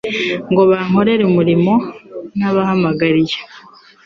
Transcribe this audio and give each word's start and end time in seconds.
ngo 0.49 0.61
bankorere 0.71 1.21
umurimo 1.25 1.73
nabahamagariye 2.37 3.37